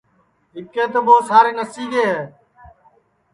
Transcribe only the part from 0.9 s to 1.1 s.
تو